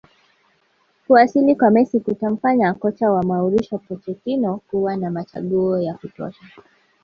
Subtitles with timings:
[1.07, 6.45] Kuwasili kwa Messi kutamfanya kocha wa Mauricio Pochettino kuwa na machaguo ya kutosha